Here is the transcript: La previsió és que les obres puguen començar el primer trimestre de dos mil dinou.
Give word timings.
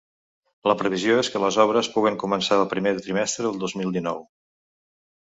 La 0.71 0.75
previsió 0.79 1.17
és 1.25 1.29
que 1.35 1.41
les 1.43 1.59
obres 1.65 1.91
puguen 1.97 2.19
començar 2.25 2.59
el 2.65 2.69
primer 2.75 2.97
trimestre 3.07 3.49
de 3.49 3.55
dos 3.67 3.81
mil 3.83 3.97
dinou. 4.01 4.23